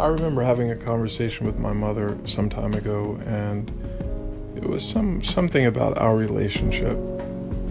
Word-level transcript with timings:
I 0.00 0.06
remember 0.06 0.42
having 0.42 0.70
a 0.70 0.76
conversation 0.76 1.44
with 1.44 1.58
my 1.58 1.74
mother 1.74 2.16
some 2.24 2.48
time 2.48 2.72
ago, 2.72 3.20
and 3.26 3.70
it 4.56 4.64
was 4.64 4.82
some 4.82 5.22
something 5.22 5.66
about 5.66 5.98
our 5.98 6.16
relationship, 6.16 6.96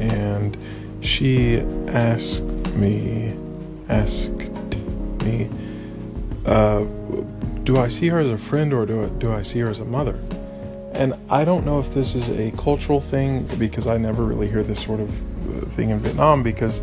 and 0.00 0.56
she 1.02 1.58
asked 1.86 2.42
me, 2.74 3.32
asked 3.88 4.28
me, 5.22 5.48
uh, 6.46 6.80
do 7.62 7.76
I 7.76 7.86
see 7.86 8.08
her 8.08 8.18
as 8.18 8.30
a 8.30 8.38
friend 8.38 8.72
or 8.72 8.86
do 8.86 9.04
I, 9.04 9.08
do 9.20 9.32
I 9.32 9.42
see 9.42 9.60
her 9.60 9.68
as 9.68 9.78
a 9.78 9.84
mother? 9.84 10.18
And 10.94 11.14
I 11.30 11.44
don't 11.44 11.64
know 11.64 11.78
if 11.78 11.94
this 11.94 12.16
is 12.16 12.28
a 12.30 12.50
cultural 12.56 13.00
thing 13.00 13.46
because 13.56 13.86
I 13.86 13.98
never 13.98 14.24
really 14.24 14.48
hear 14.48 14.64
this 14.64 14.82
sort 14.82 14.98
of 14.98 15.08
uh, 15.62 15.66
thing 15.66 15.90
in 15.90 16.00
Vietnam 16.00 16.42
because 16.42 16.82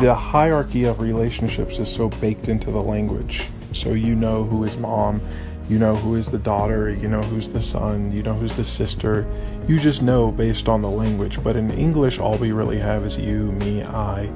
the 0.00 0.12
hierarchy 0.12 0.86
of 0.86 0.98
relationships 0.98 1.78
is 1.78 1.92
so 1.92 2.08
baked 2.08 2.48
into 2.48 2.72
the 2.72 2.82
language. 2.82 3.46
So 3.72 3.94
you 3.94 4.14
know 4.14 4.44
who 4.44 4.64
is 4.64 4.76
mom, 4.78 5.20
you 5.68 5.78
know 5.78 5.94
who 5.94 6.16
is 6.16 6.26
the 6.26 6.38
daughter, 6.38 6.90
you 6.90 7.08
know 7.08 7.22
who's 7.22 7.48
the 7.48 7.62
son, 7.62 8.10
you 8.12 8.22
know 8.22 8.34
who's 8.34 8.56
the 8.56 8.64
sister. 8.64 9.26
You 9.68 9.78
just 9.78 10.02
know 10.02 10.32
based 10.32 10.68
on 10.68 10.82
the 10.82 10.90
language. 10.90 11.42
But 11.42 11.56
in 11.56 11.70
English, 11.70 12.18
all 12.18 12.36
we 12.38 12.52
really 12.52 12.78
have 12.78 13.04
is 13.04 13.16
you, 13.16 13.52
me, 13.52 13.82
I, 13.82 14.30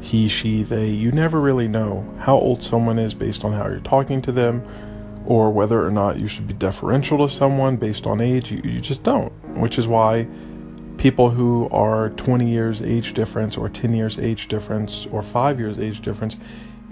he, 0.00 0.28
she, 0.28 0.62
they. 0.62 0.88
You 0.88 1.10
never 1.10 1.40
really 1.40 1.68
know 1.68 2.06
how 2.20 2.36
old 2.36 2.62
someone 2.62 2.98
is 2.98 3.14
based 3.14 3.44
on 3.44 3.52
how 3.52 3.68
you're 3.68 3.80
talking 3.80 4.20
to 4.22 4.32
them 4.32 4.62
or 5.24 5.50
whether 5.50 5.84
or 5.84 5.90
not 5.90 6.18
you 6.18 6.28
should 6.28 6.46
be 6.46 6.54
deferential 6.54 7.18
to 7.18 7.32
someone 7.32 7.76
based 7.76 8.06
on 8.06 8.20
age. 8.20 8.50
You, 8.50 8.60
you 8.64 8.80
just 8.80 9.02
don't, 9.02 9.30
which 9.58 9.78
is 9.78 9.86
why 9.86 10.26
people 10.96 11.30
who 11.30 11.68
are 11.70 12.10
20 12.10 12.48
years 12.48 12.82
age 12.82 13.14
difference 13.14 13.56
or 13.56 13.68
10 13.68 13.94
years 13.94 14.18
age 14.18 14.48
difference 14.48 15.06
or 15.12 15.22
5 15.22 15.60
years 15.60 15.78
age 15.78 16.02
difference 16.02 16.36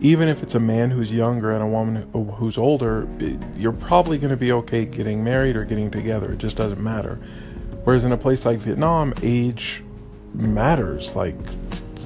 even 0.00 0.28
if 0.28 0.42
it's 0.42 0.54
a 0.54 0.60
man 0.60 0.90
who's 0.90 1.10
younger 1.10 1.52
and 1.52 1.62
a 1.62 1.66
woman 1.66 2.08
who's 2.34 2.58
older 2.58 3.08
you're 3.56 3.72
probably 3.72 4.18
going 4.18 4.30
to 4.30 4.36
be 4.36 4.52
okay 4.52 4.84
getting 4.84 5.24
married 5.24 5.56
or 5.56 5.64
getting 5.64 5.90
together. 5.90 6.32
It 6.32 6.38
just 6.38 6.56
doesn't 6.56 6.82
matter. 6.82 7.18
Whereas 7.84 8.04
in 8.04 8.12
a 8.12 8.16
place 8.16 8.44
like 8.44 8.58
Vietnam 8.58 9.14
age 9.22 9.82
matters. 10.34 11.16
Like 11.16 11.36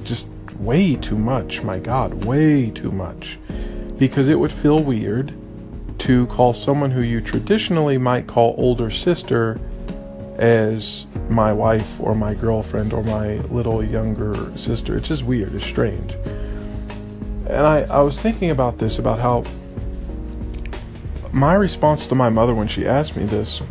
just 0.03 0.29
way 0.59 0.95
too 0.95 1.17
much 1.17 1.63
my 1.63 1.79
god 1.79 2.25
way 2.25 2.69
too 2.69 2.91
much. 2.91 3.37
Because 3.97 4.27
it 4.27 4.39
would 4.39 4.51
feel 4.51 4.81
weird 4.81 5.33
to 5.99 6.25
call 6.27 6.53
someone 6.53 6.91
who 6.91 7.01
you 7.01 7.21
traditionally 7.21 7.97
might 7.97 8.25
call 8.25 8.55
older 8.57 8.89
sister 8.89 9.59
as 10.37 11.05
my 11.29 11.53
wife 11.53 11.99
or 11.99 12.15
my 12.15 12.33
girlfriend 12.33 12.93
or 12.93 13.03
my 13.03 13.35
little 13.51 13.83
younger 13.83 14.35
sister. 14.57 14.95
It's 14.95 15.07
just 15.07 15.23
weird, 15.23 15.53
it's 15.53 15.65
strange. 15.65 16.15
And 17.51 17.67
I, 17.67 17.81
I 17.81 17.99
was 17.99 18.17
thinking 18.17 18.49
about 18.49 18.77
this, 18.77 18.97
about 18.97 19.19
how 19.19 19.43
my 21.33 21.53
response 21.53 22.07
to 22.07 22.15
my 22.15 22.29
mother 22.29 22.55
when 22.55 22.69
she 22.69 22.87
asked 22.87 23.17
me 23.17 23.25
this 23.25 23.61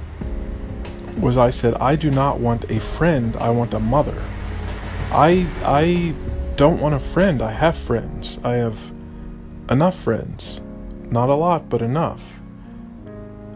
was 1.16 1.38
I 1.38 1.48
said, 1.48 1.72
I 1.74 1.96
do 1.96 2.10
not 2.10 2.40
want 2.40 2.70
a 2.70 2.78
friend, 2.78 3.34
I 3.36 3.48
want 3.48 3.72
a 3.72 3.80
mother. 3.80 4.22
I 5.10 5.46
I 5.64 6.14
don't 6.56 6.78
want 6.78 6.94
a 6.94 7.00
friend, 7.00 7.40
I 7.40 7.52
have 7.52 7.74
friends. 7.74 8.38
I 8.44 8.56
have 8.56 8.76
enough 9.70 9.98
friends. 9.98 10.60
Not 11.10 11.30
a 11.30 11.34
lot, 11.34 11.70
but 11.70 11.80
enough. 11.80 12.20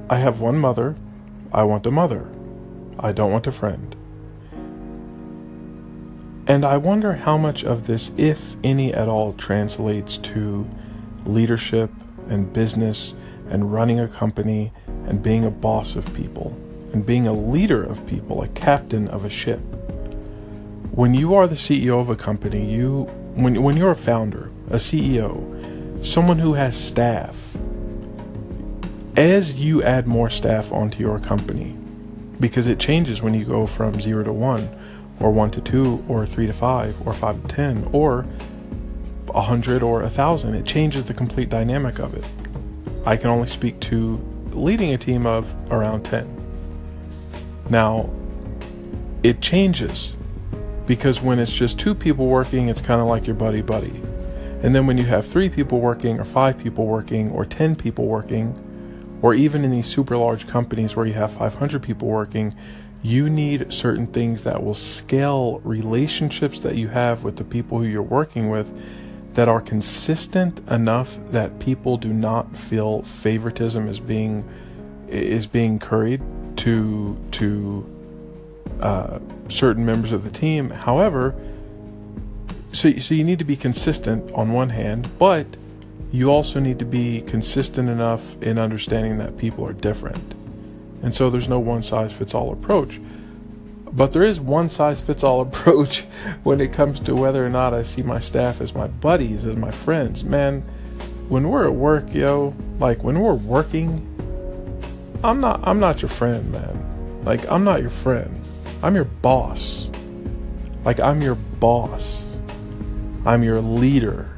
I 0.08 0.16
have 0.16 0.40
one 0.40 0.58
mother, 0.58 0.96
I 1.52 1.64
want 1.64 1.84
a 1.84 1.90
mother. 1.90 2.30
I 2.98 3.12
don't 3.12 3.30
want 3.30 3.46
a 3.46 3.52
friend. 3.52 3.93
And 6.46 6.64
I 6.64 6.76
wonder 6.76 7.14
how 7.14 7.38
much 7.38 7.64
of 7.64 7.86
this, 7.86 8.10
if 8.18 8.56
any 8.62 8.92
at 8.92 9.08
all, 9.08 9.32
translates 9.32 10.18
to 10.18 10.68
leadership 11.24 11.90
and 12.28 12.52
business 12.52 13.14
and 13.48 13.72
running 13.72 13.98
a 13.98 14.08
company 14.08 14.72
and 15.06 15.22
being 15.22 15.44
a 15.44 15.50
boss 15.50 15.96
of 15.96 16.14
people 16.14 16.54
and 16.92 17.04
being 17.04 17.26
a 17.26 17.32
leader 17.32 17.82
of 17.82 18.06
people, 18.06 18.42
a 18.42 18.48
captain 18.48 19.08
of 19.08 19.24
a 19.24 19.30
ship. 19.30 19.58
When 20.92 21.14
you 21.14 21.34
are 21.34 21.46
the 21.46 21.54
CEO 21.54 21.98
of 22.00 22.10
a 22.10 22.16
company, 22.16 22.70
you 22.70 23.04
when 23.34 23.62
when 23.62 23.76
you're 23.76 23.90
a 23.90 23.96
founder, 23.96 24.50
a 24.68 24.76
CEO, 24.76 26.04
someone 26.04 26.38
who 26.38 26.54
has 26.54 26.76
staff, 26.76 27.34
as 29.16 29.54
you 29.54 29.82
add 29.82 30.06
more 30.06 30.30
staff 30.30 30.70
onto 30.70 31.00
your 31.00 31.18
company, 31.18 31.74
because 32.38 32.66
it 32.66 32.78
changes 32.78 33.22
when 33.22 33.34
you 33.34 33.44
go 33.44 33.66
from 33.66 34.00
0 34.00 34.24
to 34.24 34.32
1 34.32 34.68
or 35.20 35.30
1 35.30 35.50
to 35.52 35.60
2 35.60 36.04
or 36.08 36.26
3 36.26 36.46
to 36.46 36.52
5 36.52 37.06
or 37.06 37.12
5 37.12 37.42
to 37.42 37.48
10 37.48 37.88
or 37.92 38.22
100 39.26 39.82
or 39.82 40.02
1000 40.02 40.54
it 40.54 40.64
changes 40.64 41.06
the 41.06 41.14
complete 41.14 41.48
dynamic 41.48 41.98
of 41.98 42.14
it. 42.14 42.24
I 43.06 43.16
can 43.16 43.30
only 43.30 43.48
speak 43.48 43.80
to 43.80 44.16
leading 44.52 44.94
a 44.94 44.98
team 44.98 45.26
of 45.26 45.48
around 45.70 46.04
10 46.04 46.28
now 47.70 48.08
it 49.22 49.40
changes 49.40 50.12
because 50.86 51.20
when 51.20 51.38
it's 51.38 51.50
just 51.50 51.78
two 51.78 51.94
people 51.94 52.28
working 52.28 52.68
it's 52.68 52.80
kind 52.80 53.00
of 53.00 53.06
like 53.06 53.26
your 53.26 53.36
buddy 53.36 53.62
buddy. 53.62 54.00
And 54.62 54.74
then 54.74 54.86
when 54.86 54.96
you 54.96 55.04
have 55.04 55.26
three 55.26 55.50
people 55.50 55.80
working 55.80 56.18
or 56.18 56.24
five 56.24 56.58
people 56.58 56.86
working 56.86 57.30
or 57.32 57.44
10 57.44 57.76
people 57.76 58.06
working 58.06 58.58
or 59.20 59.34
even 59.34 59.64
in 59.64 59.70
these 59.70 59.86
super 59.86 60.16
large 60.16 60.46
companies 60.46 60.96
where 60.96 61.06
you 61.06 61.14
have 61.14 61.32
500 61.32 61.82
people 61.82 62.08
working, 62.08 62.54
you 63.04 63.28
need 63.28 63.70
certain 63.70 64.06
things 64.06 64.44
that 64.44 64.64
will 64.64 64.74
scale 64.74 65.60
relationships 65.62 66.60
that 66.60 66.74
you 66.74 66.88
have 66.88 67.22
with 67.22 67.36
the 67.36 67.44
people 67.44 67.78
who 67.78 67.84
you're 67.84 68.02
working 68.02 68.48
with 68.48 68.66
that 69.34 69.46
are 69.46 69.60
consistent 69.60 70.66
enough 70.70 71.18
that 71.30 71.58
people 71.58 71.98
do 71.98 72.08
not 72.08 72.56
feel 72.56 73.02
favoritism 73.02 73.88
is 73.88 74.00
being 74.00 74.48
is 75.06 75.46
being 75.46 75.78
curried 75.78 76.22
to 76.56 77.14
to 77.30 77.86
uh, 78.80 79.18
certain 79.50 79.84
members 79.84 80.10
of 80.10 80.24
the 80.24 80.30
team. 80.30 80.70
However, 80.70 81.34
so 82.72 82.90
so 82.96 83.14
you 83.14 83.22
need 83.22 83.38
to 83.38 83.44
be 83.44 83.56
consistent 83.56 84.32
on 84.32 84.52
one 84.52 84.70
hand, 84.70 85.10
but 85.18 85.46
you 86.10 86.30
also 86.30 86.58
need 86.58 86.78
to 86.78 86.86
be 86.86 87.20
consistent 87.20 87.90
enough 87.90 88.22
in 88.40 88.58
understanding 88.58 89.18
that 89.18 89.36
people 89.36 89.66
are 89.66 89.74
different. 89.74 90.34
And 91.04 91.14
so 91.14 91.28
there's 91.28 91.50
no 91.50 91.58
one 91.58 91.82
size 91.82 92.14
fits 92.14 92.32
all 92.32 92.50
approach. 92.50 92.98
But 93.92 94.12
there 94.12 94.22
is 94.24 94.40
one 94.40 94.70
size 94.70 95.02
fits 95.02 95.22
all 95.22 95.40
approach 95.42 96.00
when 96.44 96.62
it 96.62 96.72
comes 96.72 96.98
to 97.00 97.14
whether 97.14 97.44
or 97.44 97.50
not 97.50 97.74
I 97.74 97.82
see 97.82 98.02
my 98.02 98.18
staff 98.18 98.62
as 98.62 98.74
my 98.74 98.86
buddies, 98.86 99.44
as 99.44 99.54
my 99.54 99.70
friends. 99.70 100.24
Man, 100.24 100.62
when 101.28 101.50
we're 101.50 101.66
at 101.66 101.74
work, 101.74 102.14
yo, 102.14 102.54
like 102.78 103.04
when 103.04 103.20
we're 103.20 103.34
working, 103.34 104.10
I'm 105.22 105.42
not 105.42 105.60
I'm 105.62 105.78
not 105.78 106.00
your 106.00 106.08
friend, 106.08 106.50
man. 106.50 107.22
Like 107.22 107.50
I'm 107.50 107.64
not 107.64 107.82
your 107.82 107.90
friend. 107.90 108.40
I'm 108.82 108.94
your 108.94 109.04
boss. 109.04 109.88
Like 110.86 111.00
I'm 111.00 111.20
your 111.20 111.34
boss. 111.34 112.24
I'm 113.26 113.42
your 113.42 113.60
leader. 113.60 114.30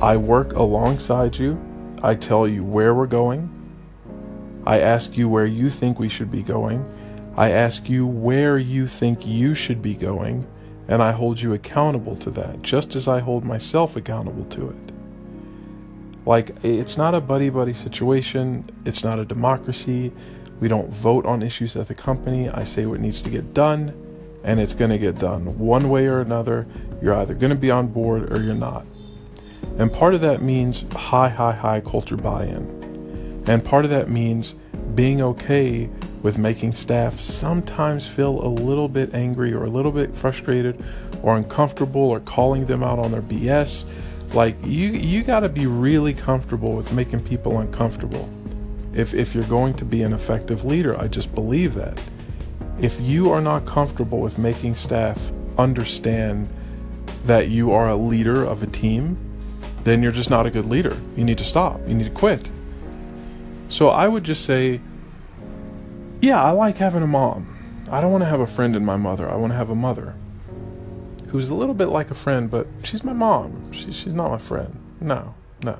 I 0.00 0.16
work 0.16 0.52
alongside 0.52 1.36
you. 1.36 1.60
I 2.00 2.14
tell 2.14 2.46
you 2.46 2.62
where 2.62 2.94
we're 2.94 3.06
going. 3.06 3.57
I 4.68 4.80
ask 4.80 5.16
you 5.16 5.30
where 5.30 5.46
you 5.46 5.70
think 5.70 5.98
we 5.98 6.10
should 6.10 6.30
be 6.30 6.42
going. 6.42 6.86
I 7.38 7.52
ask 7.52 7.88
you 7.88 8.06
where 8.06 8.58
you 8.58 8.86
think 8.86 9.26
you 9.26 9.54
should 9.54 9.80
be 9.80 9.94
going, 9.94 10.46
and 10.88 11.02
I 11.02 11.12
hold 11.12 11.40
you 11.40 11.54
accountable 11.54 12.16
to 12.16 12.30
that, 12.32 12.60
just 12.60 12.94
as 12.94 13.08
I 13.08 13.20
hold 13.20 13.46
myself 13.46 13.96
accountable 13.96 14.44
to 14.44 14.68
it. 14.68 14.92
Like, 16.26 16.54
it's 16.62 16.98
not 16.98 17.14
a 17.14 17.20
buddy 17.22 17.48
buddy 17.48 17.72
situation, 17.72 18.70
it's 18.84 19.02
not 19.02 19.18
a 19.18 19.24
democracy. 19.24 20.12
We 20.60 20.68
don't 20.68 20.90
vote 20.90 21.24
on 21.24 21.42
issues 21.42 21.74
at 21.74 21.88
the 21.88 21.94
company. 21.94 22.50
I 22.50 22.64
say 22.64 22.84
what 22.84 23.00
needs 23.00 23.22
to 23.22 23.30
get 23.30 23.54
done, 23.54 23.94
and 24.44 24.60
it's 24.60 24.74
going 24.74 24.90
to 24.90 24.98
get 24.98 25.18
done. 25.18 25.58
One 25.58 25.88
way 25.88 26.08
or 26.08 26.20
another, 26.20 26.66
you're 27.00 27.14
either 27.14 27.32
going 27.32 27.50
to 27.50 27.56
be 27.56 27.70
on 27.70 27.86
board 27.86 28.30
or 28.30 28.42
you're 28.42 28.54
not. 28.54 28.84
And 29.78 29.90
part 29.90 30.12
of 30.12 30.20
that 30.20 30.42
means 30.42 30.84
high, 30.92 31.30
high, 31.30 31.52
high 31.52 31.80
culture 31.80 32.18
buy 32.18 32.44
in. 32.44 32.78
And 33.48 33.64
part 33.64 33.86
of 33.86 33.90
that 33.92 34.10
means 34.10 34.56
being 34.94 35.20
okay 35.20 35.88
with 36.22 36.38
making 36.38 36.72
staff 36.72 37.20
sometimes 37.20 38.06
feel 38.06 38.44
a 38.44 38.48
little 38.48 38.88
bit 38.88 39.14
angry 39.14 39.52
or 39.52 39.64
a 39.64 39.68
little 39.68 39.92
bit 39.92 40.14
frustrated 40.16 40.82
or 41.22 41.36
uncomfortable 41.36 42.00
or 42.00 42.20
calling 42.20 42.66
them 42.66 42.82
out 42.82 42.98
on 42.98 43.10
their 43.10 43.22
BS. 43.22 43.84
Like 44.34 44.56
you 44.64 44.88
you 44.90 45.22
got 45.22 45.40
to 45.40 45.48
be 45.48 45.66
really 45.66 46.12
comfortable 46.12 46.76
with 46.76 46.92
making 46.92 47.22
people 47.24 47.60
uncomfortable. 47.60 48.28
If 48.92 49.14
if 49.14 49.34
you're 49.34 49.44
going 49.44 49.74
to 49.74 49.84
be 49.84 50.02
an 50.02 50.12
effective 50.12 50.64
leader, 50.64 50.98
I 50.98 51.08
just 51.08 51.34
believe 51.34 51.74
that. 51.74 52.00
If 52.80 53.00
you 53.00 53.30
are 53.30 53.40
not 53.40 53.66
comfortable 53.66 54.20
with 54.20 54.38
making 54.38 54.76
staff 54.76 55.18
understand 55.56 56.48
that 57.26 57.48
you 57.48 57.72
are 57.72 57.88
a 57.88 57.96
leader 57.96 58.44
of 58.44 58.62
a 58.62 58.66
team, 58.66 59.16
then 59.84 60.02
you're 60.02 60.12
just 60.12 60.30
not 60.30 60.46
a 60.46 60.50
good 60.50 60.66
leader. 60.66 60.96
You 61.16 61.24
need 61.24 61.38
to 61.38 61.44
stop. 61.44 61.80
You 61.88 61.94
need 61.94 62.04
to 62.04 62.10
quit. 62.10 62.50
So 63.68 63.90
I 63.90 64.08
would 64.08 64.24
just 64.24 64.44
say, 64.44 64.80
yeah, 66.20 66.42
I 66.42 66.50
like 66.50 66.78
having 66.78 67.02
a 67.02 67.06
mom. 67.06 67.84
I 67.90 68.00
don't 68.00 68.10
want 68.10 68.22
to 68.22 68.28
have 68.28 68.40
a 68.40 68.46
friend 68.46 68.74
in 68.74 68.84
my 68.84 68.96
mother. 68.96 69.30
I 69.30 69.36
want 69.36 69.52
to 69.52 69.56
have 69.56 69.70
a 69.70 69.74
mother 69.74 70.14
who's 71.28 71.48
a 71.48 71.54
little 71.54 71.74
bit 71.74 71.86
like 71.86 72.10
a 72.10 72.14
friend, 72.14 72.50
but 72.50 72.66
she's 72.82 73.04
my 73.04 73.12
mom. 73.12 73.72
She, 73.72 73.92
she's 73.92 74.14
not 74.14 74.30
my 74.30 74.38
friend. 74.38 74.78
No, 75.00 75.34
no. 75.62 75.78